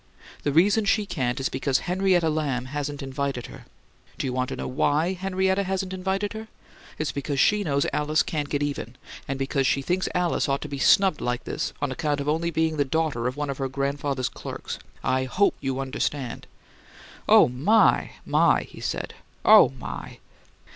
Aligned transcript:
The 0.41 0.51
reason 0.51 0.85
she 0.85 1.05
can't 1.05 1.39
is 1.39 1.47
because 1.47 1.81
Henrietta 1.85 2.27
Lamb 2.27 2.65
hasn't 2.65 3.03
invited 3.03 3.45
her. 3.45 3.67
Do 4.17 4.25
you 4.25 4.33
want 4.33 4.49
to 4.49 4.55
know 4.55 4.67
why 4.67 5.13
Henrietta 5.13 5.61
hasn't 5.61 5.93
invited 5.93 6.33
her? 6.33 6.47
It's 6.97 7.11
because 7.11 7.39
she 7.39 7.63
knows 7.63 7.85
Alice 7.93 8.23
can't 8.23 8.49
get 8.49 8.63
even, 8.63 8.95
and 9.27 9.37
because 9.37 9.67
she 9.67 9.83
thinks 9.83 10.09
Alice 10.15 10.49
ought 10.49 10.61
to 10.61 10.67
be 10.67 10.79
snubbed 10.79 11.21
like 11.21 11.43
this 11.43 11.71
on 11.83 11.91
account 11.91 12.19
of 12.19 12.27
only 12.27 12.49
being 12.49 12.77
the 12.77 12.83
daughter 12.83 13.27
of 13.27 13.37
one 13.37 13.51
of 13.51 13.59
her 13.59 13.67
grandfather's 13.69 14.27
clerks. 14.29 14.79
I 15.03 15.25
HOPE 15.25 15.53
you 15.61 15.79
understand!" 15.79 16.47
"Oh, 17.29 17.47
my, 17.47 18.13
my!" 18.25 18.63
he 18.63 18.81
said. 18.81 19.13
"OH, 19.45 19.69
my, 19.77 19.77
my!" 19.79 20.17